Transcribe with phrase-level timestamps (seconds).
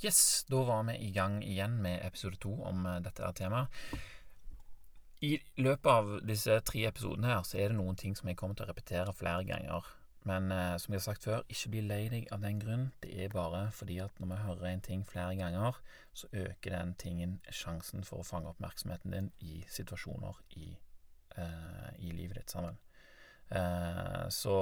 [0.00, 3.72] Yes, da var vi i gang igjen med episode to om eh, dette temaet.
[5.26, 8.54] I løpet av disse tre episodene her, så er det noen ting som jeg kommer
[8.54, 9.88] til å repetere flere ganger.
[10.30, 12.84] Men eh, som jeg har sagt før, ikke bli lei deg av den grunn.
[13.02, 15.80] Det er bare fordi at når vi hører en ting flere ganger,
[16.14, 20.68] så øker den tingen sjansen for å fange oppmerksomheten din i situasjoner i,
[21.34, 22.78] eh, i livet ditt sammen.
[23.50, 24.54] Eh, så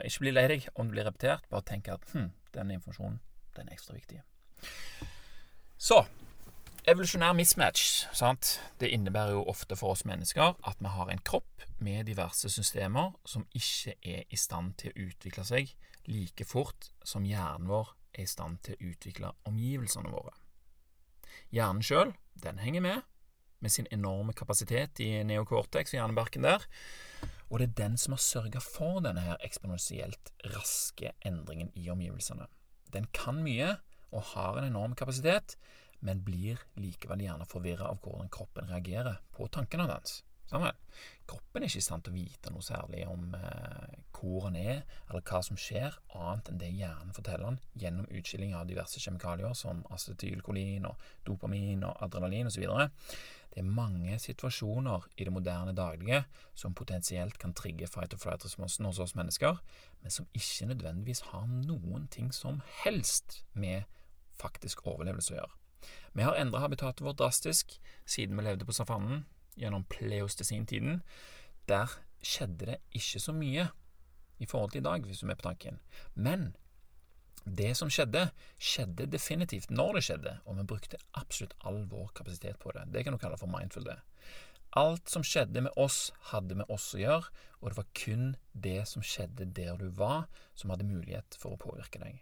[0.00, 1.44] ikke bli lei deg om det blir repetert.
[1.52, 3.20] Bare tenk at hm, den informasjonen
[3.60, 4.22] den er ekstra viktig.
[5.78, 6.02] Så
[6.86, 8.56] evolusjonær mismatch sant?
[8.80, 13.12] det innebærer jo ofte for oss mennesker at vi har en kropp med diverse systemer
[13.26, 15.74] som ikke er i stand til å utvikle seg
[16.06, 20.32] like fort som hjernen vår er i stand til å utvikle omgivelsene våre.
[21.52, 23.02] Hjernen sjøl, den henger med,
[23.60, 26.64] med sin enorme kapasitet i neocortex og hjernebarken der,
[27.50, 32.48] og det er den som har sørga for denne her eksponentielt raske endringen i omgivelsene.
[32.94, 33.76] Den kan mye,
[34.12, 35.56] og har en enorm kapasitet,
[36.04, 40.20] men blir likevel gjerne forvirra av hvordan kroppen reagerer på tankene hans.
[40.46, 40.76] Sammen.
[41.26, 44.84] Kroppen er ikke i stand til å vite noe særlig om eh, hvor han er,
[45.08, 49.56] eller hva som skjer, annet enn det hjernen forteller han gjennom utskilling av diverse kjemikalier
[49.58, 52.68] som acetylkolin og dopamin og adrenalin osv.
[53.56, 56.18] Det er mange situasjoner i det moderne daglige
[56.52, 59.62] som potensielt kan trigge fight or flight-responsen hos oss mennesker,
[60.02, 63.88] men som ikke nødvendigvis har noen ting som helst med
[64.36, 65.56] faktisk overlevelse å gjøre.
[66.12, 69.24] Vi har endra habitatet vårt drastisk siden vi levde på savannen
[69.56, 71.00] gjennom pleostesin-tiden.
[71.64, 73.70] Der skjedde det ikke så mye
[74.36, 75.80] i forhold til i dag, hvis du er med på tanken.
[76.12, 76.50] Men
[77.46, 78.26] det som skjedde,
[78.58, 82.88] skjedde definitivt når det skjedde, og vi brukte absolutt all vår kapasitet på det.
[82.90, 84.00] Det kan du kalle for mindful, det.
[84.76, 87.30] Alt som skjedde med oss, hadde med oss å gjøre,
[87.62, 90.26] og det var kun det som skjedde der du var,
[90.58, 92.18] som hadde mulighet for å påvirke deg.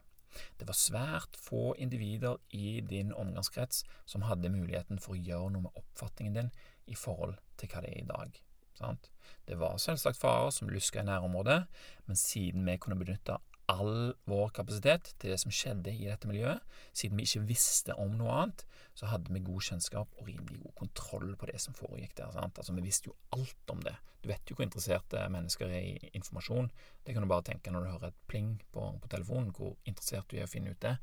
[0.59, 5.67] Det var svært få individer i din omgangskrets som hadde muligheten for å gjøre noe
[5.67, 6.53] med oppfatningen din
[6.91, 8.39] i forhold til hva det er i dag.
[8.75, 9.11] Sant?
[9.47, 11.61] Det var selvsagt farer som luska i nærområdet,
[12.07, 13.39] men siden vi kunne benytte
[13.73, 16.63] all vår kapasitet til det som skjedde i dette miljøet.
[16.97, 18.65] Siden vi ikke visste om noe annet,
[18.95, 22.35] så hadde vi god kjennskap og rimelig god kontroll på det som foregikk der.
[22.35, 22.59] Sant?
[22.61, 23.97] Altså, Vi visste jo alt om det.
[24.23, 26.71] Du vet jo hvor interesserte mennesker er i informasjon.
[27.05, 30.31] Det kan du bare tenke når du hører et pling på, på telefonen, hvor interessert
[30.31, 30.97] du er i å finne ut det.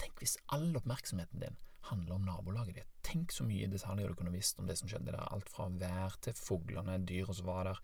[0.00, 1.60] Tenk hvis all oppmerksomheten din
[1.90, 2.92] handler om nabolaget ditt.
[3.04, 5.26] Tenk så mye detaljer du kunne visst om det som skjedde der.
[5.28, 7.82] Alt fra vær til fuglene, dyra som var der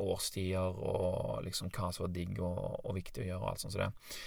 [0.00, 3.76] årstider og liksom hva som var digg og, og viktig å gjøre, og alt sånt
[3.76, 4.18] som det.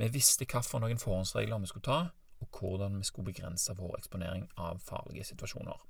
[0.00, 2.00] Vi visste hvilke forhåndsregler vi skulle ta,
[2.40, 5.86] og hvordan vi skulle begrense vår eksponering av farlige situasjoner.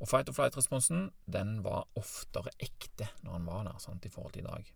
[0.00, 4.34] Og fight or flight-responsen den var oftere ekte når han var der, sant, i forhold
[4.34, 4.72] til i dag.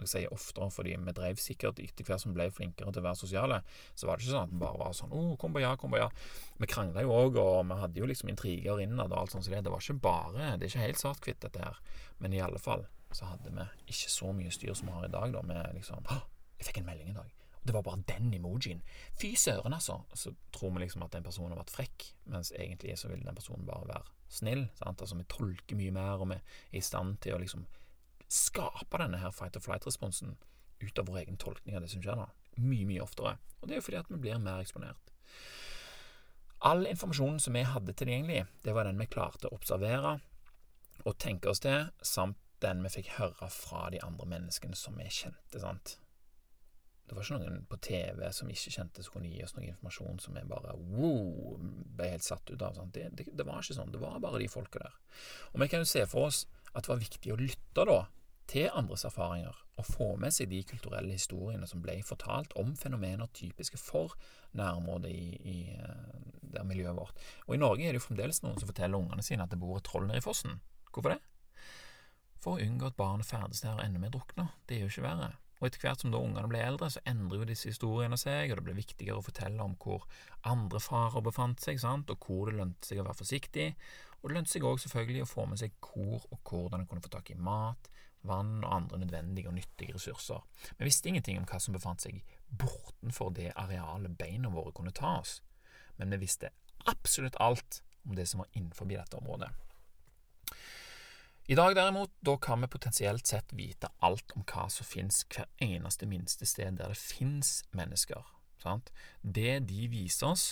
[0.00, 3.20] Jeg sier oftere fordi vi drev sikkert etter hvert som ble flinkere til å være
[3.20, 3.60] sosiale,
[3.94, 5.76] så var det ikke sånn at vi bare var sånn 'Å, oh, kom på ja,
[5.76, 6.10] kom på ja'.
[6.58, 9.54] Vi krangla jo òg, og vi hadde jo liksom intriger innad og alt sånt, så
[9.54, 11.78] det, det var ikke bare Det er ikke helt svart-hvitt, dette her.
[12.18, 15.14] Men i alle fall så hadde vi ikke så mye styr som vi har i
[15.14, 16.20] dag, da, med liksom 'Å,
[16.58, 17.32] jeg fikk en melding i dag'.
[17.64, 18.82] Det var bare den emojien.
[19.16, 20.02] Fy søren, altså.
[20.14, 23.34] Så tror vi liksom at den personen har vært frekk, mens egentlig så vil den
[23.34, 24.66] personen bare være snill.
[24.74, 25.00] Sant?
[25.00, 27.64] Altså vi tolker mye mer, og vi er i stand til å liksom
[28.34, 30.36] skape denne her fight or flight-responsen
[30.82, 32.28] ut av vår egen tolkning av det som skjer da.
[32.60, 33.36] Mye, mye oftere.
[33.60, 35.12] Og det er jo fordi at vi blir mer eksponert.
[36.64, 40.16] All informasjonen som vi hadde tilgjengelig, det var den vi klarte å observere
[41.04, 45.10] og tenke oss til, samt den vi fikk høre fra de andre menneskene som vi
[45.12, 45.60] kjente.
[45.60, 45.98] sant?
[47.04, 50.22] Det var ikke noen på TV som ikke kjente som kunne gi oss noe informasjon
[50.24, 51.58] som vi bare wow,
[51.98, 52.80] ble helt satt ut av.
[52.94, 53.92] Det, det, det, var ikke sånn.
[53.92, 54.96] Det var bare de folka der.
[55.52, 57.98] Og vi kan jo se for oss at det var viktig å lytte da
[58.50, 63.30] til andres erfaringer og få med seg de kulturelle historiene som ble fortalt om fenomener
[63.34, 64.14] typiske for
[64.58, 67.22] nærområdet i, i eh, miljøet vårt.
[67.48, 69.80] Og I Norge er det jo fremdeles noen som forteller ungene sine at det bor
[69.80, 70.60] et troll nede i fossen.
[70.92, 71.22] Hvorfor det?
[72.44, 74.50] For å unngå at barnet ferdes der og ender med å drukne.
[74.68, 75.32] Det er jo ikke verre.
[75.60, 78.58] Og etter hvert som da ungene ble eldre, så endrer jo disse historiene seg, og
[78.58, 80.04] det ble viktigere å fortelle om hvor
[80.50, 82.10] andre farer befant seg, sant?
[82.12, 83.68] og hvor det lønte seg å være forsiktig.
[84.20, 87.04] Og det lønte seg òg selvfølgelig å få med seg hvor og hvordan en kunne
[87.04, 87.88] få tak i mat,
[88.24, 90.42] vann og andre nødvendige og nyttige ressurser.
[90.78, 95.18] Vi visste ingenting om hva som befant seg bortenfor det arealet beina våre kunne ta
[95.20, 95.40] oss,
[95.98, 96.52] men vi visste
[96.90, 99.50] absolutt alt om det som var innenfor dette området.
[101.46, 105.44] I dag derimot, da kan vi potensielt sett vite alt om hva som finnes hver
[105.60, 108.24] eneste minste sted der det finnes mennesker.
[108.62, 108.88] Sant?
[109.20, 110.44] Det de viser oss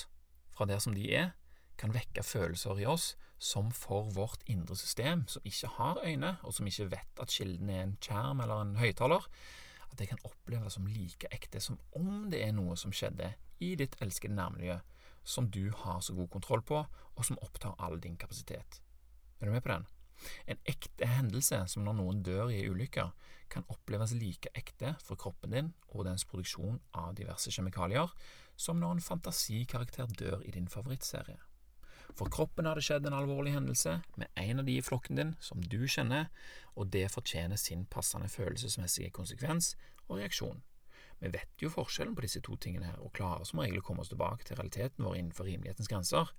[0.53, 1.31] fra der som de er,
[1.81, 6.55] kan vekke følelser i oss som for vårt indre system, som ikke har øyne, og
[6.55, 9.27] som ikke vet at kilden er en skjerm eller en høyttaler,
[9.91, 13.75] at det kan oppleves som like ekte som om det er noe som skjedde i
[13.79, 14.79] ditt elskede nærmiljø,
[15.25, 18.81] som du har så god kontroll på, og som opptar all din kapasitet.
[19.41, 19.87] Er du med på den?
[20.47, 23.11] En ekte hendelse, som når noen dør i ulykker,
[23.51, 28.07] kan oppleves like ekte for kroppen din og dens produksjon av diverse kjemikalier,
[28.57, 31.43] som når en fantasikarakter dør i din favorittserie.
[32.19, 35.33] For kroppen har det skjedd en alvorlig hendelse med en av de i flokken din
[35.41, 36.29] som du kjenner,
[36.77, 39.75] og det fortjener sin passende følelsesmessige konsekvens
[40.09, 40.61] og reaksjon.
[41.23, 44.03] Vi vet jo forskjellen på disse to tingene her, og klarer som regel å komme
[44.03, 46.33] oss tilbake til realiteten vår innenfor rimelighetens grenser.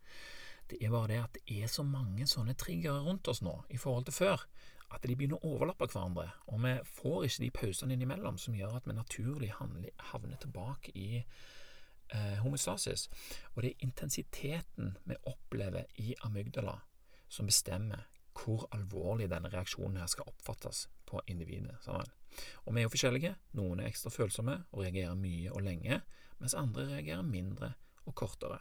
[0.69, 3.79] Det er bare det at det er så mange sånne triggere rundt oss nå i
[3.79, 4.45] forhold til før,
[4.93, 8.77] at de begynner å overlappe hverandre, og vi får ikke de pausene innimellom som gjør
[8.77, 11.23] at vi naturlig havner tilbake i
[12.13, 13.09] eh, homostasis.
[13.53, 16.79] Og det er intensiteten vi opplever i amygdala
[17.27, 18.07] som bestemmer
[18.37, 21.75] hvor alvorlig denne reaksjonen her skal oppfattes på individet.
[21.81, 22.09] Sammen.
[22.65, 23.35] Og vi er jo forskjellige.
[23.59, 26.01] Noen er ekstra følsomme og reagerer mye og lenge,
[26.41, 27.73] mens andre reagerer mindre
[28.05, 28.59] og kortere.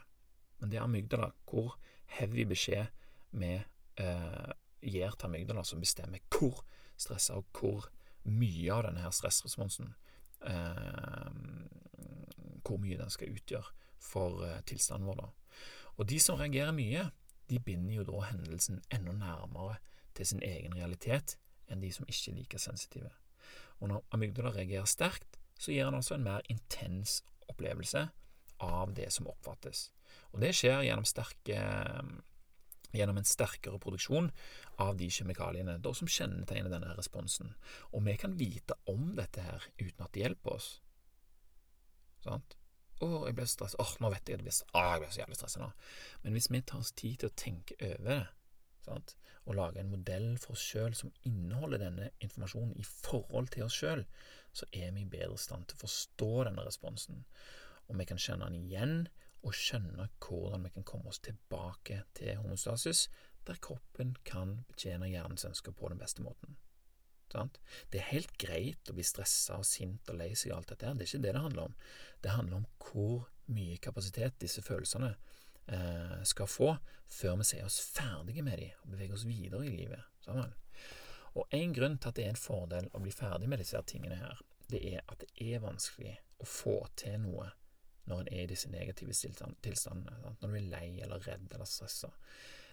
[0.60, 1.78] Men det er amygdala, hvor
[2.18, 2.86] heavy beskjed
[3.32, 4.52] vi eh,
[4.82, 6.60] gir til amygdala, som bestemmer hvor
[7.00, 7.88] stressa og hvor
[8.28, 9.94] mye av denne stressresponsen
[10.46, 11.30] eh,
[12.72, 13.68] Hvor mye den skal utgjøre
[14.02, 15.20] for eh, tilstanden vår.
[15.20, 15.58] da.
[16.00, 17.10] Og de som reagerer mye,
[17.50, 19.76] de binder jo da hendelsen enda nærmere
[20.16, 21.36] til sin egen realitet
[21.68, 23.12] enn de som ikke er like sensitive.
[23.80, 27.20] Og når amygdala reagerer sterkt, så gir han altså en mer intens
[27.50, 28.06] opplevelse
[28.62, 29.90] av det som oppfattes.
[30.32, 31.58] Og det skjer gjennom, sterke,
[32.92, 34.30] gjennom en sterkere produksjon
[34.82, 37.54] av de kjemikaliene da, som kjennetegner denne responsen.
[37.92, 40.72] Og vi kan vite om dette her uten at det hjelper oss.
[42.22, 42.56] Sant?
[43.02, 43.80] Å, jeg ble stresset.
[43.82, 45.72] Åh, nå vet jeg at jeg blir, ah, jeg ble så jævlig stresset nå.
[46.22, 48.20] Men hvis vi tar oss tid til å tenke over det,
[48.86, 49.16] sant?
[49.42, 53.74] og lage en modell for oss sjøl som inneholder denne informasjonen i forhold til oss
[53.74, 54.04] sjøl,
[54.54, 57.24] så er vi i bedre stand til å forstå denne responsen.
[57.88, 58.96] Og vi kan kjenne den igjen,
[59.42, 63.08] og skjønne hvordan vi kan komme oss tilbake til homostasis,
[63.46, 66.54] der kroppen kan betjene hjernens ønsker på den beste måten.
[67.90, 70.86] Det er helt greit å bli stressa og sint og lei seg og alt dette,
[70.86, 71.76] her, det er ikke det det handler om.
[72.22, 75.12] Det handler om hvor mye kapasitet disse følelsene
[75.66, 76.74] eh, skal få
[77.12, 80.54] før vi ser oss ferdige med dem og beveger oss videre i livet sammen.
[81.32, 84.20] Og En grunn til at det er en fordel å bli ferdig med disse tingene
[84.20, 87.50] her, det er at det er vanskelig å få til noe
[88.10, 89.14] når en er i disse negative
[89.62, 92.10] tilstandene, når du er lei eller redd eller stressa.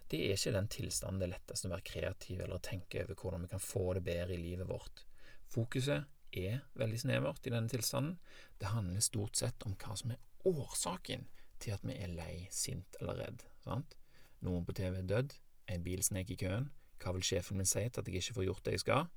[0.10, 3.18] Det er ikke den tilstanden det er lettest å være kreativ eller å tenke over
[3.20, 5.04] hvordan vi kan få det bedre i livet vårt.
[5.50, 8.18] Fokuset er veldig snevert i denne tilstanden.
[8.58, 11.28] Det handler stort sett om hva som er årsaken
[11.62, 13.46] til at vi er lei, sint eller redd.
[13.62, 13.96] Sant?
[14.46, 15.34] Noen på TV er dødd,
[15.70, 16.70] en bil snek i køen,
[17.00, 19.10] hva vil sjefen min si til at jeg ikke får gjort det jeg skal?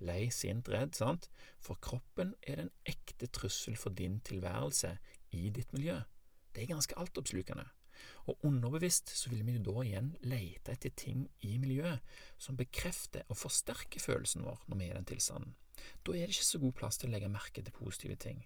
[0.00, 1.28] Lei, sint, redd, sant?
[1.60, 4.94] For kroppen er den ekte trussel for din tilværelse
[5.36, 5.98] i ditt miljø.
[6.54, 7.66] Det er ganske altoppslukende.
[8.30, 12.04] Og underbevisst så vil vi da igjen lete etter ting i miljøet
[12.38, 15.54] som bekrefter og forsterker følelsen vår når vi er i den tilstanden.
[16.04, 18.42] Da er det ikke så god plass til å legge merke til positive ting.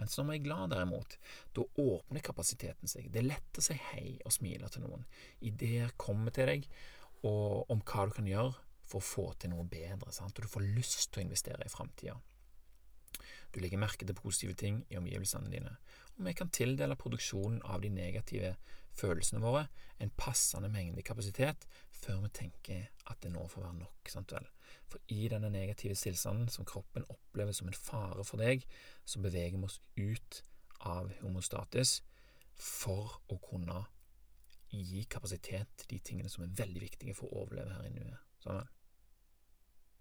[0.00, 1.16] Mens når vi er glad, derimot,
[1.54, 3.10] da åpner kapasiteten seg.
[3.12, 5.06] Det er lett å si hei og smile til noen.
[5.44, 6.68] Ideer kommer til deg
[7.22, 8.56] om hva du kan gjøre
[8.88, 10.36] for å få til noe bedre, sant?
[10.36, 12.16] og du får lyst til å investere i framtida.
[13.52, 15.74] Du legger merke til positive ting i omgivelsene dine,
[16.16, 18.54] og vi kan tildele produksjonen av de negative
[18.98, 19.66] følelsene våre
[20.02, 21.66] en passende mengde kapasitet
[22.02, 24.10] før vi tenker at det nå får være nok.
[24.10, 24.46] Sant vel?
[24.90, 28.66] For i denne negative tilstanden som kroppen opplever som en fare for deg,
[29.04, 30.42] så beveger vi oss ut
[30.88, 32.00] av homostatis
[32.58, 33.84] for å kunne
[34.72, 38.30] gi kapasitet til de tingene som er veldig viktige for å overleve her i nuet.
[38.42, 38.62] Sånn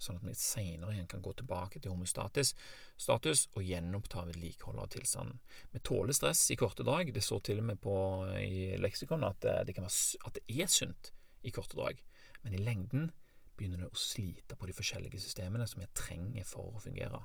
[0.02, 2.54] sånn at vi senere igjen kan gå tilbake til homostatis
[3.00, 5.40] status og gjenoppta vedlikeholdet av tilstanden.
[5.72, 7.14] Vi tåler stress i korte drag.
[7.14, 7.96] Det står til og med på
[8.42, 11.12] i leksikon at det, det, være, at det er sunt
[11.46, 12.02] i korte drag,
[12.44, 13.10] men i lengden
[13.58, 17.22] begynner det å slite på de forskjellige systemene som vi trenger for å fungere.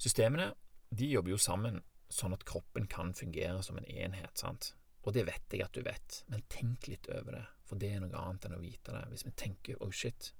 [0.00, 0.52] Systemene
[0.94, 4.32] de jobber jo sammen sånn at kroppen kan fungere som en enhet.
[4.38, 4.72] sant?
[5.04, 8.00] Og det vet jeg at du vet, men tenk litt over det, for det er
[8.04, 9.04] noe annet enn å vite det.
[9.10, 10.32] Hvis vi tenker 'oh shit',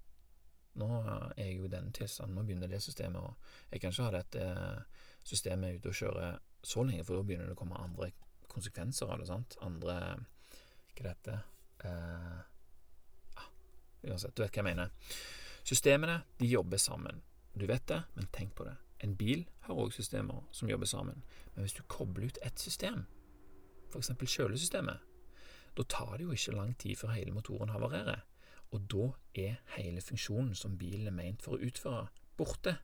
[0.81, 0.89] nå
[1.37, 4.15] er jeg jo i denne tilstanden, nå begynner det systemet, og jeg kan ikke ha
[4.17, 4.47] dette
[5.25, 6.31] systemet ute og kjøre
[6.65, 8.11] så lenge, for da begynner det å komme andre
[8.51, 9.59] konsekvenser av det, sant?
[9.65, 9.99] Andre
[10.95, 11.39] Hva det heter
[11.89, 12.43] eh,
[13.43, 13.49] ah,
[14.07, 14.93] Uansett, du vet hva jeg mener.
[15.67, 17.23] Systemene, de jobber sammen.
[17.55, 18.77] Du vet det, men tenk på det.
[19.03, 23.05] En bil har òg systemer som jobber sammen, men hvis du kobler ut ett system,
[23.91, 24.13] f.eks.
[24.23, 25.11] kjølesystemet,
[25.75, 28.23] da tar det jo ikke lang tid før hele motoren havarerer
[28.75, 32.79] og da er hele funksjonen som bilen er meint for å utføre, borte.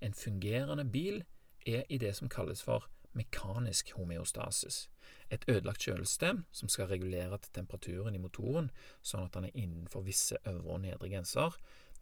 [0.00, 1.24] En fungerende bil
[1.66, 4.88] er i det som kalles for mekanisk homeostasis,
[5.30, 8.70] et ødelagt kjølesystem som skal regulere til temperaturen i motoren
[9.02, 11.56] sånn at den er innenfor visse øvre og nedre grenser,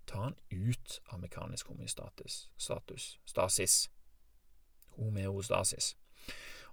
[0.07, 3.79] ta den ut av mekanisk homeostatis, status, stasis,
[4.99, 5.97] homeostasis.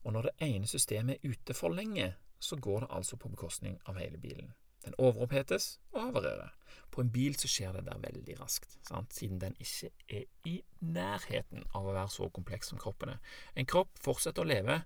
[0.03, 3.79] Og når det ene systemet er ute for lenge, så går det altså på bekostning
[3.87, 4.51] av hele bilen.
[4.83, 6.51] Den overopphetes og havarerer.
[6.93, 9.13] På en bil så skjer det der veldig raskt, sant?
[9.15, 13.21] siden den ikke er i nærheten av å være så kompleks som kroppen er.
[13.57, 14.83] En kropp fortsetter å leve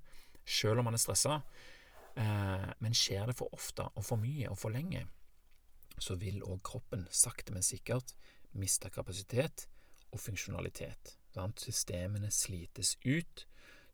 [0.48, 1.42] selv om man er stressa,
[2.16, 5.04] eh, men skjer det for ofte og for mye og for lenge,
[6.00, 8.14] så vil òg kroppen sakte, men sikkert
[8.58, 9.68] miste kapasitet
[10.14, 11.18] og funksjonalitet.
[11.36, 11.60] Sant?
[11.60, 13.48] Systemene slites ut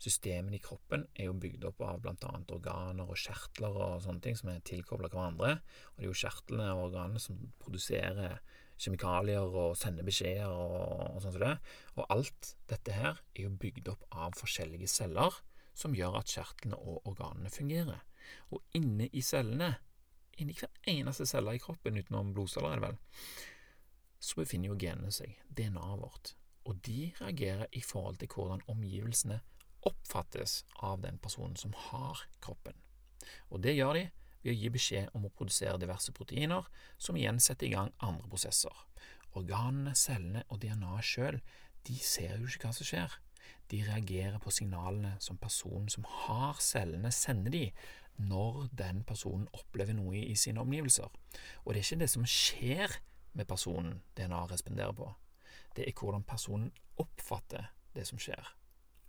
[0.03, 4.23] Systemene i kroppen er jo bygd opp av blant annet organer og kjertler og sånne
[4.25, 5.53] ting som er tilkobla hverandre.
[5.93, 8.41] Og det er jo kjertlene og organene som produserer
[8.83, 11.53] kjemikalier og sender beskjeder og, og sånn som det.
[11.95, 15.39] Og alt dette her er jo bygd opp av forskjellige celler
[15.77, 18.03] som gjør at kjertlene og organene fungerer.
[18.51, 19.71] Og inne i cellene,
[20.35, 22.99] inni hver eneste celle i kroppen utenom blodceller, er det vel,
[24.23, 26.35] så befinner jo genene seg, DNA-et vårt.
[26.67, 29.41] Og de reagerer i forhold til hvordan omgivelsene
[29.87, 32.75] oppfattes av den personen som har kroppen.
[33.51, 34.03] Og det gjør de
[34.43, 38.27] ved å gi beskjed om å produsere diverse proteiner, som igjen setter i gang andre
[38.31, 38.73] prosesser.
[39.39, 41.39] Organene, cellene og DNA-et sjøl,
[41.87, 43.15] de ser jo ikke hva som skjer.
[43.71, 47.65] De reagerer på signalene som personen som har cellene, sender de
[48.21, 51.09] når den personen opplever noe i sine omgivelser.
[51.63, 52.99] Og det er ikke det som skjer
[53.33, 55.09] med personen DNA responderer på,
[55.73, 56.69] det er hvordan personen
[57.01, 58.51] oppfatter det som skjer.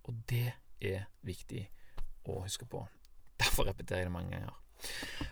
[0.09, 0.55] Og det
[0.85, 1.65] er viktig
[2.29, 2.85] å huske på.
[3.41, 4.55] Derfor repeterer jeg det mange ganger.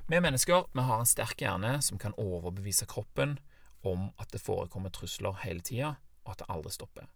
[0.08, 3.38] Vi mennesker vi har en sterk hjerne som kan overbevise kroppen
[3.84, 7.10] om at det forekommer trusler hele tida, og at det aldri stopper.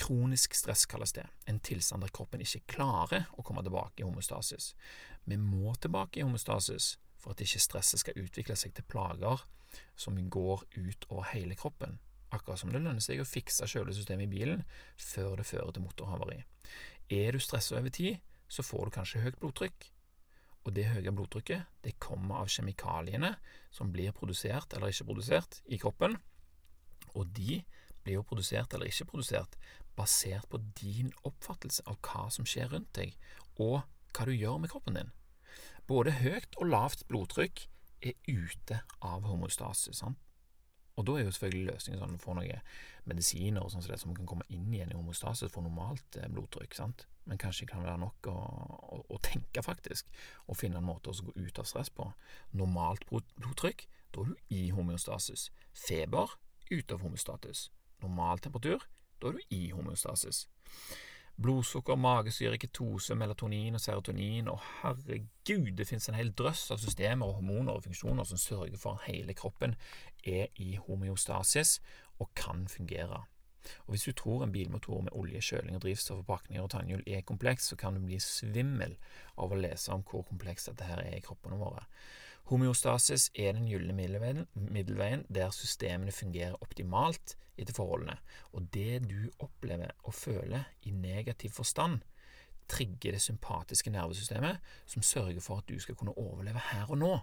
[0.00, 4.72] Kronisk stress kalles det, en tilstand der kroppen ikke klarer å komme tilbake i homostasis.
[5.24, 9.44] Vi må tilbake i homostasis for at ikke stresset skal utvikle seg til plager
[9.98, 11.98] som går ut over hele kroppen,
[12.32, 14.64] akkurat som det lønner seg å fikse kjølesystemet i bilen
[15.00, 16.42] før det fører til motorhavari.
[17.12, 19.90] Er du stressa over tid, så får du kanskje høyt blodtrykk.
[20.66, 23.36] Og det høye blodtrykket det kommer av kjemikaliene
[23.74, 26.16] som blir produsert eller ikke produsert i kroppen.
[27.14, 27.60] Og de
[28.02, 29.54] blir jo produsert eller ikke produsert
[29.96, 33.14] basert på din oppfattelse av hva som skjer rundt deg,
[33.62, 35.14] og hva du gjør med kroppen din.
[35.86, 37.68] Både høyt og lavt blodtrykk
[38.02, 39.94] er ute av homostase.
[39.94, 40.18] sant?
[40.96, 42.62] Og da er jo selvfølgelig løsningen sånn at du noen
[43.06, 46.74] medisiner og sånn som det kan komme inn igjen i homostasis for normalt eh, blodtrykk,
[46.74, 47.04] sant.
[47.28, 50.08] Men kanskje det kan være nok å, å, å, tenke, faktisk,
[50.46, 52.08] og finne en måte å gå ut av stress på.
[52.56, 55.50] Normalt blodtrykk, da er du i homeostasis.
[55.86, 56.38] Feber,
[56.70, 57.68] ute av homeostatus.
[58.02, 58.88] Normal temperatur,
[59.20, 60.46] da er du i homeostasis
[61.42, 67.28] blodsukker, magesyre, ketose, melatonin og serotonin, og herregud, det finnes en hel drøss av systemer
[67.28, 69.76] og hormoner og funksjoner som sørger for at hele kroppen
[70.24, 71.78] er i homeostasis
[72.18, 73.24] og kan fungere.
[73.86, 77.02] Og Hvis du tror en bilmotor med olje, kjøling og drivstoff og pakninger og tannhjul
[77.06, 78.96] er kompleks, så kan du bli svimmel
[79.36, 81.82] av å lese om hvor komplekst dette her er i kroppene våre.
[82.46, 83.94] Homeostasis er den gylne
[84.54, 88.18] middelveien der systemene fungerer optimalt etter forholdene,
[88.52, 92.04] og det du opplever og føler i negativ forstand,
[92.68, 97.18] trigger det sympatiske nervesystemet som sørger for at du skal kunne overleve her og nå.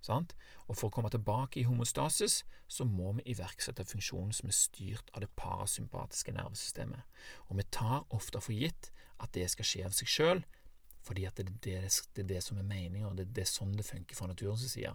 [0.00, 0.36] Sant?
[0.68, 5.10] Og For å komme tilbake i homostasis så må vi iverksette funksjonen som er styrt
[5.14, 7.02] av det parasympatiske nervesystemet.
[7.48, 10.44] Og vi tar ofte for gitt at det skal skje av seg sjøl,
[11.06, 11.80] fordi at det, det,
[12.16, 14.94] det, er det som er meninga, det, det er sånn det funker fra naturens side.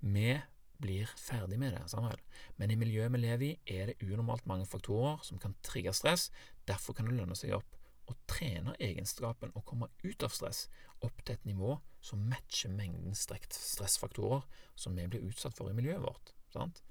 [0.00, 0.34] Vi
[0.82, 2.20] blir ferdig med det, Samuel.
[2.56, 6.28] men i miljøet vi lever i, er det unormalt mange faktorer som kan trigge stress.
[6.68, 7.76] Derfor kan det lønne seg opp
[8.06, 10.66] å trene egenskapen å komme ut av stress
[11.04, 14.44] opp til et nivå som matcher mengden strekt stressfaktorer
[14.78, 16.32] som vi blir utsatt for i miljøet vårt.
[16.54, 16.82] Sant?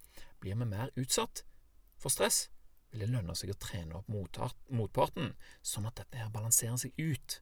[0.41, 1.45] Blir vi mer utsatt
[2.01, 2.49] for stress,
[2.91, 5.33] vil det lønne seg å trene opp motparten,
[5.65, 7.39] sånn at dette her balanserer seg ut.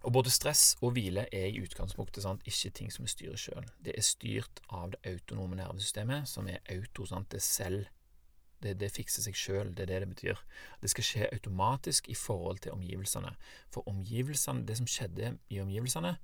[0.00, 3.66] Og både stress og hvile er i utgangspunktet sant, ikke ting som vi styrer sjøl.
[3.84, 7.88] Det er styrt av det autonome nervesystemet, som er auto, sant, det selv.
[8.60, 10.40] Det, det fikser seg sjøl, det er det det betyr.
[10.80, 13.34] Det skal skje automatisk i forhold til omgivelsene.
[13.72, 16.16] For omgivelsene, det som skjedde i omgivelsene,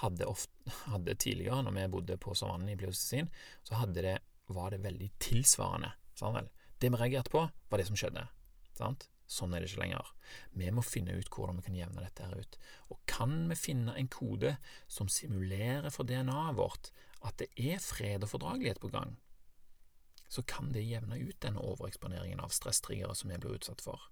[0.00, 3.30] hadde, ofte, hadde tidligere, når vi bodde på savannen i Pleocetin,
[3.64, 5.92] så det, var det veldig tilsvarende.
[6.16, 6.52] Sant?
[6.80, 8.26] Det vi reagerte på, var det som skjedde.
[8.76, 9.08] Sant?
[9.30, 10.08] Sånn er det ikke lenger.
[10.58, 12.56] Vi må finne ut hvordan vi kan jevne dette her ut.
[12.90, 14.56] Og kan vi finne en kode
[14.90, 16.90] som simulerer for DNA-et vårt
[17.26, 19.18] at det er fred og fordragelighet på gang,
[20.30, 24.08] så kan det jevne ut denne overeksponeringen av stresstriggere som vi blir utsatt for.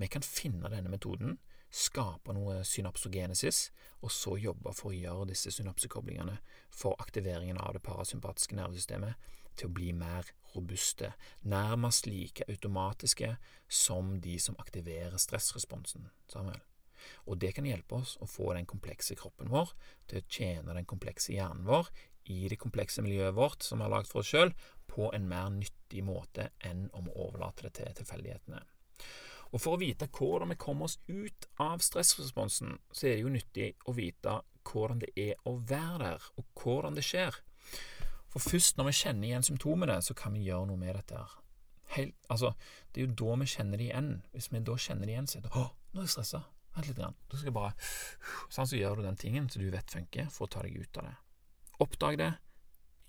[0.00, 1.36] Vi kan finne denne metoden,
[1.70, 3.68] skape noe synapsogenesis,
[4.00, 6.38] og så jobbe for å gjøre disse synapsekoblingene
[6.74, 11.12] for aktiveringen av det parasympatiske nervesystemet til å bli mer robuste,
[11.46, 13.36] nærmest like automatiske
[13.68, 16.10] som de som aktiverer stressresponsen.
[16.30, 16.60] Samuel.
[17.30, 19.72] Og det kan hjelpe oss å få den komplekse kroppen vår
[20.10, 21.88] til å tjene den komplekse hjernen vår
[22.30, 24.52] i det komplekse miljøet vårt som vi har lagd for oss sjøl,
[24.90, 28.60] på en mer nyttig måte enn om å overlate det til tilfeldighetene.
[29.50, 33.32] Og For å vite hvordan vi kommer oss ut av stressresponsen, så er det jo
[33.34, 37.38] nyttig å vite hvordan det er å være der, og hvordan det skjer.
[38.30, 41.24] For først når vi kjenner igjen symptomene, så kan vi gjøre noe med dette.
[41.96, 42.52] Helt, altså,
[42.94, 44.10] det er jo da vi kjenner det igjen.
[44.32, 46.44] Hvis vi da kjenner det igjen, så er det 'Å, nå er jeg stressa'.
[46.76, 46.96] Vent litt.
[46.96, 47.16] Grann.
[47.30, 47.74] Da skal bare
[48.52, 51.00] Sånn så gjør du den tingen som du vet funker, for å ta deg ut
[51.02, 51.16] av det.
[51.80, 52.30] Oppdag det.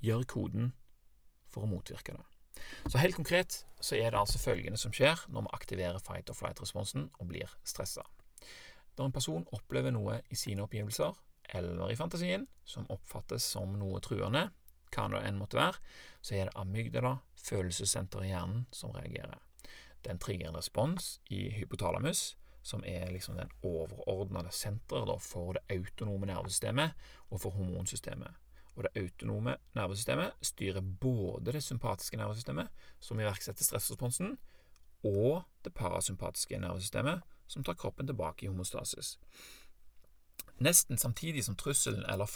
[0.02, 0.74] Gjør koden
[1.52, 2.26] for å motvirke det.
[2.90, 6.38] Så helt konkret så er det altså følgende som skjer når vi aktiverer fight or
[6.38, 8.04] flight-responsen og blir stressa.
[8.98, 11.14] Når en person opplever noe i sine oppgivelser
[11.58, 14.50] eller i fantasien som oppfattes som noe truende,
[14.92, 15.80] hva det enn måtte være,
[16.22, 19.40] så er det amygdala, følelsessenteret i hjernen, som reagerer.
[20.06, 26.30] Den trigger en respons i hypotalamus, som er liksom den overordnede senteret for det autonome
[26.30, 26.94] nervesystemet
[27.30, 28.38] og for hormonsystemet.
[28.76, 32.70] Og det autonome nervesystemet styrer både det sympatiske nervesystemet,
[33.00, 34.38] som iverksetter stressresponsen,
[35.04, 39.18] og det parasympatiske nervesystemet, som tar kroppen tilbake i homostasis.
[40.62, 42.30] Nesten samtidig som trusselen eller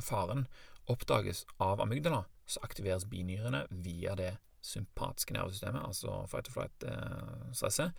[0.00, 0.46] faren
[0.90, 7.96] oppdages av amygdala, så aktiveres binyrene via det sympatiske nervesystemet, altså fight or flight-stresset,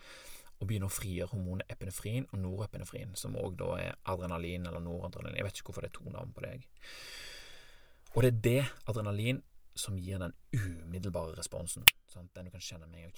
[0.62, 5.40] og begynner å frigjøre hormonet epinefrin og norepinefrin, som òg da er adrenalin eller noradrenalin.
[5.40, 6.68] Jeg vet ikke hvorfor det er to navn på deg.
[8.12, 8.60] Og det er det
[8.92, 9.40] adrenalin
[9.74, 11.86] som gir den umiddelbare responsen.
[12.12, 12.30] Sant?
[12.36, 13.14] Den du kan kjenne med en gang.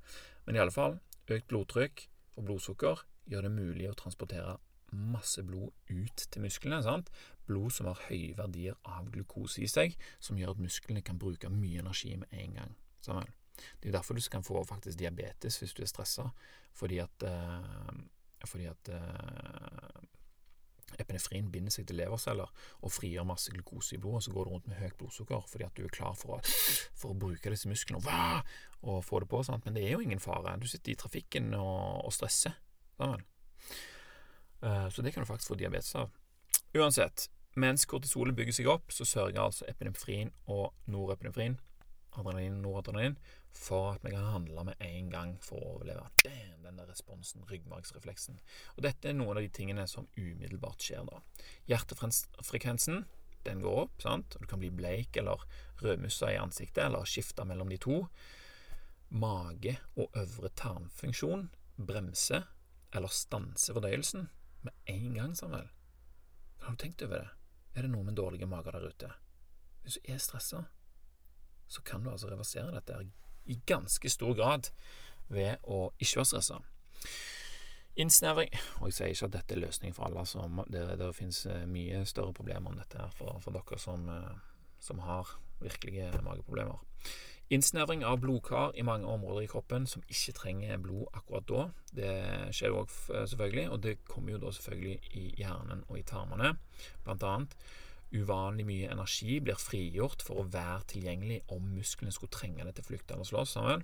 [0.45, 4.57] Men i alle fall, økt blodtrykk og blodsukker gjør det mulig å transportere
[4.95, 6.79] masse blod ut til musklene.
[6.83, 7.09] Sant?
[7.47, 11.51] Blod som har høye verdier av glukose i seg, som gjør at musklene kan bruke
[11.51, 12.77] mye energi med en gang.
[13.03, 13.33] Sammen.
[13.81, 16.27] Det er derfor du kan få faktisk diabetes hvis du er stressa,
[16.77, 17.89] fordi at, uh,
[18.45, 20.03] fordi at uh,
[21.01, 24.67] epinefrin binder seg til leverceller og frigjør masse glukose i blodet, så går du rundt
[24.69, 26.39] med høyt blodsukker fordi at du er klar for å,
[26.97, 29.41] for å bruke disse musklene og, og få det på.
[29.47, 29.65] Sant?
[29.65, 30.55] Men det er jo ingen fare.
[30.61, 32.55] Du sitter i trafikken og, og stresser.
[32.97, 33.25] Sammen.
[34.61, 36.13] Uh, så det kan du faktisk få diabetes av.
[36.77, 41.57] Uansett, mens kortisolet bygger seg opp, så sørger altså epinefrin og norepinefrin
[42.17, 43.17] adrenalin, noradrenalin,
[43.53, 46.07] for at vi kan handle med en gang for å overleve.
[46.23, 48.39] Damn, den der responsen, ryggmargsrefleksen.
[48.75, 51.21] Og dette er noen av de tingene som umiddelbart skjer da.
[51.69, 53.05] Hjertefrekvensen
[53.47, 54.35] den går opp, sant?
[54.35, 55.43] og du kan bli bleik eller
[55.81, 58.01] rødmussa i ansiktet, eller skifte mellom de to.
[59.09, 62.49] Mage og øvre tarmfunksjon bremser
[62.95, 64.27] eller stanser fordøyelsen
[64.67, 65.69] med en gang, Samuel.
[66.63, 67.29] Har du tenkt over det?
[67.77, 69.11] Er det noe med dårlige mager der ute?
[69.83, 70.63] Hvis du er stressa,
[71.67, 72.97] så kan du altså reversere dette
[73.47, 74.71] i ganske stor grad
[75.33, 76.61] ved å ikke være stressa.
[77.97, 80.25] Innsnevring Og jeg sier ikke at dette er løsningen for alle.
[80.29, 84.05] Så det, det finnes eh, mye større problemer enn dette her for, for dere som,
[84.11, 84.35] eh,
[84.83, 85.33] som, har
[85.63, 86.83] virkelige mageproblemer.
[87.49, 91.65] Innsnevring av blodkar i mange områder i kroppen som ikke trenger blod akkurat da.
[91.95, 92.13] Det
[92.53, 92.93] skjer jo òg,
[93.31, 96.57] selvfølgelig, og det kommer jo da selvfølgelig i hjernen og i tarmene,
[97.07, 97.55] blant annet.
[98.15, 102.87] Uvanlig mye energi blir frigjort for å være tilgjengelig om musklene skulle trenge det til
[102.87, 103.57] flukt eller slåss.
[103.57, 103.83] Sammen.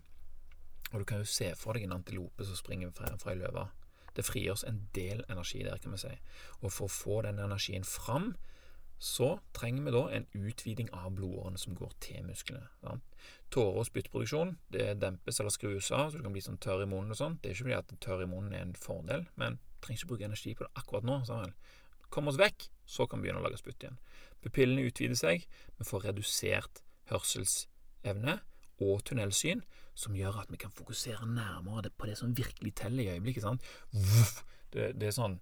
[0.94, 3.68] Og du kan jo se for deg en antilope som springer fra, fra ei løve.
[4.14, 6.12] Det frigjøres en del energi der, kan vi si.
[6.62, 8.36] Og for å få den energien fram,
[9.04, 12.70] så trenger vi da en utviding av blodårene som går til musklene.
[12.80, 13.04] Sant?
[13.52, 16.90] Tåre- og spyttproduksjon det dempes eller skrus av, så du kan bli sånn tørr i
[16.90, 17.36] munnen og sånn.
[17.42, 20.30] Det er ikke fordi at tørr i munnen er en fordel, men trenger ikke bruke
[20.30, 21.20] energi på det akkurat nå.
[21.28, 21.52] Sammen.
[22.14, 24.00] Kom oss vekk, så kan vi begynne å lage spytt igjen.
[24.43, 25.45] Pupillene utvider seg,
[25.77, 28.39] vi får redusert hørselsevne
[28.84, 29.63] og tunnelsyn,
[29.95, 33.45] som gjør at vi kan fokusere nærmere på det som virkelig teller i øyeblikket.
[34.73, 35.36] Det, det er sånn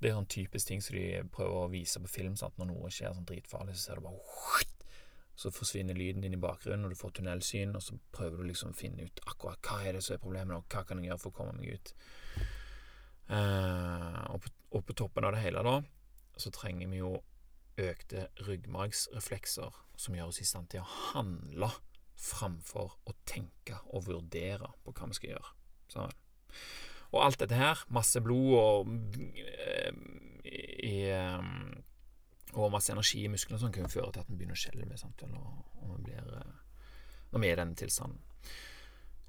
[0.00, 2.36] Det er sånn typisk ting som de prøver å vise på film.
[2.38, 2.54] Sant?
[2.56, 4.68] Når noe skjer sånn dritfarlig, så ser du bare
[5.34, 8.70] Så forsvinner lyden din i bakgrunnen, og du får tunnelsyn, og så prøver du liksom
[8.70, 11.22] å finne ut akkurat hva er det som er problemet, og hva kan jeg gjøre
[11.24, 11.92] for å komme meg ut.
[13.28, 15.74] Uh, og, på, og, på, toppen av det hele, da,
[16.40, 17.12] så trenger vi jo
[17.78, 21.70] økte ryggmargsreflekser som gjør oss i stand til å handle
[22.18, 25.52] framfor å tenke og vurdere på hva vi skal gjøre.
[25.88, 26.06] Så.
[27.14, 28.90] Og alt dette her, masse blod og
[29.38, 29.92] eh,
[30.44, 31.38] i, eh,
[32.58, 34.98] og masse energi i musklene sånn, kan jo føre til at vi begynner å skjelve
[34.98, 36.50] eh,
[37.28, 38.20] når vi er i denne tilstanden.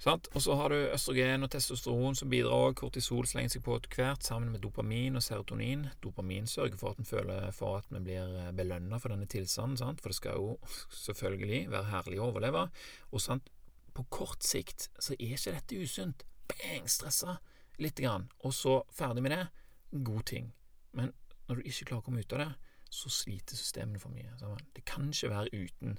[0.07, 4.23] Og så har du østrogen og testosteron som bidrar, kortisol slenger seg på etter hvert,
[4.23, 5.89] sammen med dopamin og serotonin.
[6.03, 9.99] Dopamin sørger for at en føler for at vi blir belønna for denne tilstanden, sant?
[9.99, 10.57] for det skal jo
[11.05, 12.67] selvfølgelig være herlig å overleve.
[13.11, 13.51] Og sant?
[13.99, 16.23] på kort sikt så er ikke dette usunt.
[16.47, 16.87] Bang!
[16.87, 17.37] Stressa
[17.79, 19.45] lite grann, og så ferdig med det.
[19.91, 20.53] God ting.
[20.95, 21.11] Men
[21.47, 22.49] når du ikke klarer å komme ut av det,
[22.89, 24.31] så sliter systemene for mye.
[24.73, 25.97] Det kan ikke være uten,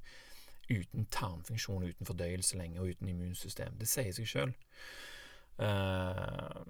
[0.71, 3.79] uten tarmfunksjon, uten fordøyelse lenge, og uten immunsystem.
[3.81, 4.55] Det sier seg sjøl.
[5.61, 6.61] Uh, eh,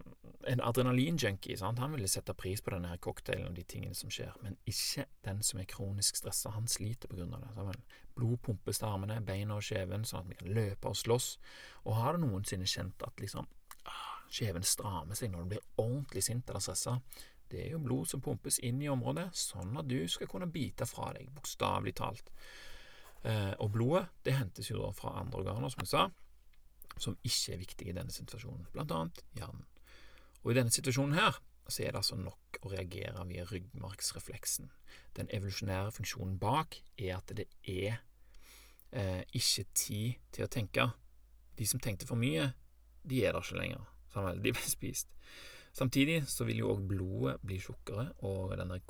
[0.51, 4.33] en adrenalinjunkie han ville sette pris på denne her cocktailen og de tingene som skjer,
[4.43, 6.51] men ikke den som er kronisk stressa.
[6.57, 7.53] Han sliter av det.
[7.55, 7.85] Sammen.
[8.17, 11.37] Blod pumpes til armene, beina og kjeven, sånn at vi kan løpe og slåss.
[11.85, 13.47] Og har du noensinne kjent at liksom
[14.31, 17.01] Kjeven strammer seg når du blir ordentlig sint eller stressa.
[17.51, 20.87] Det er jo blod som pumpes inn i området, sånn at du skal kunne bite
[20.87, 22.31] fra deg, bokstavelig talt.
[23.25, 26.07] Eh, og blodet det hentes jo da fra andre organer, som jeg sa,
[27.01, 29.67] som ikke er viktige i denne situasjonen, blant annet hjernen.
[30.43, 34.71] Og i denne situasjonen her så er det altså nok å reagere via ryggmargsrefleksen.
[35.17, 38.01] Den evolusjonære funksjonen bak er at det er
[38.91, 40.89] eh, ikke tid til å tenke.
[41.61, 42.51] De som tenkte for mye,
[43.07, 45.13] de er der ikke lenger Samtidig, de blir spist.
[45.73, 48.81] Samtidig så vil jo òg blodet bli tjukkere, og denne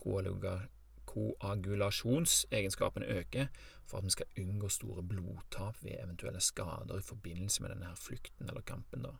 [1.10, 3.50] koagulasjonsegenskapen øker
[3.86, 7.98] for at vi skal unngå store blodtap ved eventuelle skader i forbindelse med denne her
[7.98, 9.02] flukten eller kampen.
[9.02, 9.16] da.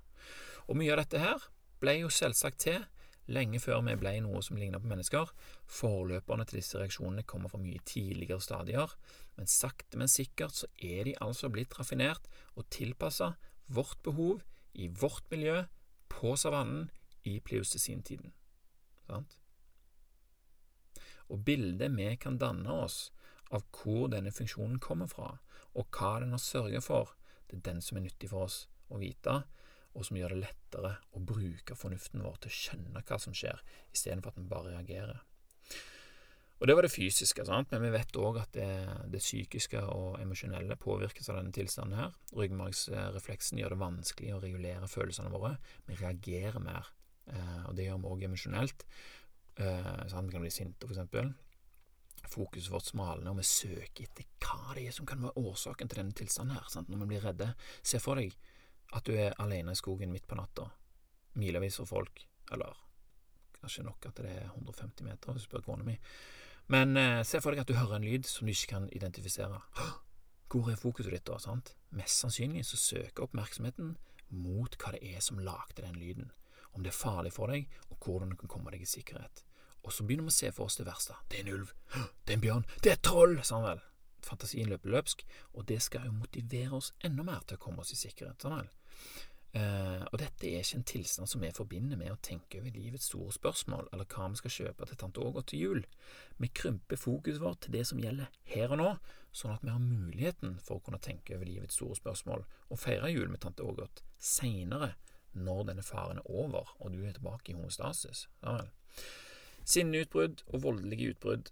[0.68, 1.50] Og mye av dette her
[1.80, 2.84] ble jo selvsagt til
[3.30, 5.32] lenge før vi ble noe som lignet på mennesker.
[5.70, 8.94] Forløperne til disse reaksjonene kommer fra mye tidligere stadier,
[9.36, 13.34] men sakte, men sikkert så er de altså blitt raffinert og tilpassa
[13.70, 14.42] vårt behov
[14.74, 15.62] i vårt miljø
[16.10, 16.90] på savannen
[17.24, 18.34] i pleistocene-tiden.
[19.06, 19.39] Sant?
[21.30, 23.10] Og bildet vi kan danne oss
[23.50, 25.32] av hvor denne funksjonen kommer fra,
[25.74, 27.14] og hva den har sørget for,
[27.50, 29.40] det er den som er nyttig for oss å vite,
[29.94, 33.58] og som gjør det lettere å bruke fornuften vår til å skjønne hva som skjer,
[33.90, 35.24] istedenfor at vi bare reagerer.
[36.60, 37.70] Og Det var det fysiske, sant?
[37.72, 38.68] men vi vet òg at det,
[39.08, 41.96] det, psykiske og emosjonelle påvirkes av denne tilstanden.
[41.96, 42.18] her.
[42.36, 45.54] Ryggmargsrefleksen gjør det vanskelig å regulere følelsene våre.
[45.88, 46.90] Vi reagerer mer,
[47.32, 48.84] eh, og det gjør vi òg emosjonelt.
[49.60, 51.32] Eh, vi kan bli sinte, for eksempel.
[52.28, 56.00] Fokuset vårt smalner, og vi søker etter hva det er som kan være årsaken til
[56.00, 56.88] denne tilstanden her, sant?
[56.88, 57.48] når vi blir redde.
[57.82, 58.36] Se for deg
[58.96, 60.68] at du er alene i skogen midt på natta,
[61.38, 62.22] milevis av folk,
[62.54, 62.76] eller
[63.60, 65.98] kanskje nok at det er 150 meter, hvis du spør kona mi.
[66.72, 69.60] Men eh, se for deg at du hører en lyd som du ikke kan identifisere.
[70.50, 71.36] Hvor er fokuset ditt da?
[71.42, 71.74] sant?
[71.94, 73.96] Mest sannsynlig så søker oppmerksomheten
[74.30, 76.32] mot hva det er som lagde den lyden,
[76.72, 79.44] om det er farlig for deg, og hvordan du kan komme deg i sikkerhet.
[79.84, 81.16] Og så begynner vi å se for oss det verste.
[81.30, 81.72] Det er en ulv.
[82.24, 82.66] Det er en bjørn.
[82.82, 83.38] Det er et troll!
[83.42, 83.86] sa han vel.
[84.26, 85.24] Fantasien løper løpsk,
[85.56, 88.44] og det skal jo motivere oss enda mer til å komme oss i sikkerhet.
[88.44, 88.70] han vel.
[89.50, 93.08] Uh, og dette er ikke en tilstand som vi forbinder med å tenke over livets
[93.10, 95.80] store spørsmål, eller hva vi skal kjøpe til tante Ågot til jul.
[96.38, 98.92] Vi krymper fokuset vårt til det som gjelder her og nå,
[99.34, 103.10] sånn at vi har muligheten for å kunne tenke over livets store spørsmål og feire
[103.10, 104.92] jul med tante Ågot seinere,
[105.34, 108.28] når denne faren er over og du er tilbake i homostasis.
[108.44, 108.70] Ja vel.
[109.64, 111.50] Sinneutbrudd og voldelige utbrudd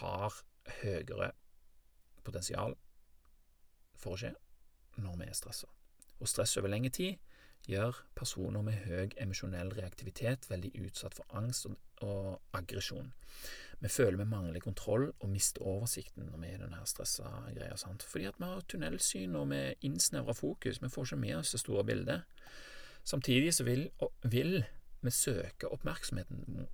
[0.00, 0.36] har
[0.82, 1.32] høyere
[2.24, 2.76] potensial
[4.00, 4.34] for å skje
[5.00, 5.68] når vi er stressa.
[6.20, 7.18] Og stress over lengre tid
[7.68, 13.12] gjør personer med høy emosjonell reaktivitet veldig utsatt for angst og, og aggresjon.
[13.80, 17.76] Vi føler vi mangler kontroll og mister oversikten når vi er i denne stressa greia,
[17.80, 18.04] sant?
[18.04, 21.62] fordi at vi har tunnelsyn og vi innsnevrer fokus, vi får ikke med oss det
[21.62, 22.42] store bildet.
[23.04, 23.88] Samtidig så vil,
[24.28, 24.60] vil
[25.00, 26.66] vi søke oppmerksomheten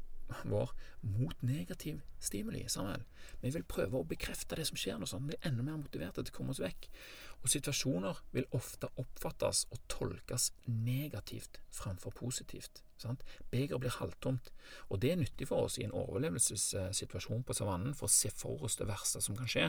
[0.45, 2.65] vår mot negativ stimuli.
[2.69, 3.05] Samuel.
[3.43, 6.25] Vi vil prøve å bekrefte det som skjer, sånn at vi er enda mer motiverte
[6.25, 6.89] til å komme oss vekk.
[7.45, 12.83] Og situasjoner vil ofte oppfattes og tolkes negativt framfor positivt.
[12.97, 13.23] Sant?
[13.53, 14.49] Beger blir halvtomt,
[14.89, 18.65] og det er nyttig for oss i en overlevelsessituasjon på savannen for å se for
[18.65, 19.69] oss det verste som kan skje.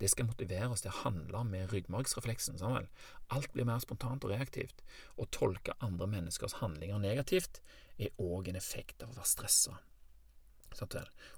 [0.00, 2.58] Det skal motivere oss til å handle med ryggmargsrefleksen.
[2.62, 4.80] Alt blir mer spontant og reaktivt.
[5.20, 7.60] Å tolke andre menneskers handlinger negativt
[8.00, 9.76] er òg en effekt av å være stressa.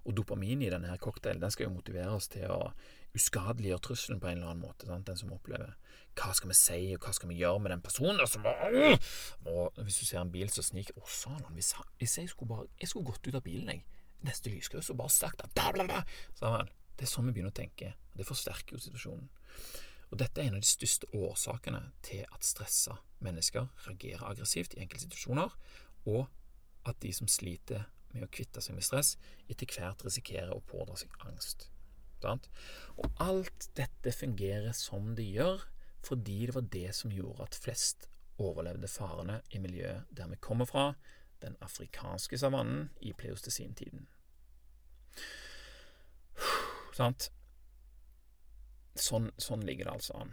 [0.04, 2.60] Og dopamin i denne her cocktailen den skal jo motivere oss til å
[3.14, 4.88] uskadeliggjøre trusselen på en eller annen måte.
[4.88, 5.06] Sant?
[5.06, 5.74] Den som opplever
[6.18, 8.20] hva skal vi si, og hva skal vi gjøre med den personen
[9.50, 12.68] Og hvis du ser en bil som sniker Å, satan, hvis, hvis, jeg skulle bare
[12.78, 13.82] Jeg skulle gått ut av bilen, jeg,
[14.24, 16.04] neste lyskryss, og bare sagt bla, bla, bla.
[16.94, 17.96] Det er sånn vi begynner å tenke.
[18.14, 19.26] Det forsterker jo situasjonen.
[20.12, 24.84] Og Dette er en av de største årsakene til at stressa mennesker reagerer aggressivt i
[24.84, 25.56] enkelte situasjoner,
[26.06, 26.28] og
[26.86, 29.14] at de som sliter med å kvitte seg med stress,
[29.50, 31.68] etter hvert risikerer å pådra seg angst.
[32.24, 35.66] Og alt dette fungerer som det gjør,
[36.04, 38.08] fordi det var det som gjorde at flest
[38.40, 40.94] overlevde farene i miljøet der vi kommer fra,
[41.44, 44.06] den afrikanske savannen i pleistocene-tiden.
[48.94, 50.32] Sånn, sånn ligger det altså an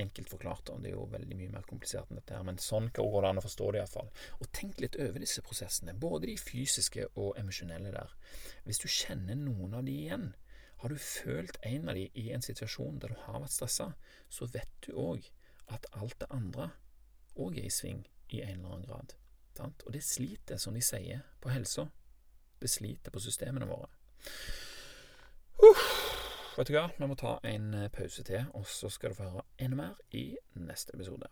[0.00, 0.70] enkelt forklart.
[0.70, 3.30] og Det er jo veldig mye mer komplisert enn dette, her, men sånn går det
[3.30, 4.10] an å forstå det iallfall.
[4.40, 8.14] Og tenk litt over disse prosessene, både de fysiske og emosjonelle der.
[8.64, 10.32] Hvis du kjenner noen av de igjen,
[10.82, 13.92] har du følt en av de i en situasjon der du har vært stressa,
[14.28, 15.28] så vet du òg
[15.70, 16.72] at alt det andre
[17.38, 18.02] òg er i sving
[18.32, 19.14] i en eller annen grad.
[19.56, 19.84] Sant?
[19.86, 21.86] Og det sliter, som de sier, på helsa.
[22.58, 23.90] Det sliter på systemene våre.
[26.52, 29.28] Vet du hva, vi må ta en eh, pause til, og så skal du få
[29.30, 30.26] høre enda mer i
[30.60, 31.30] neste episode.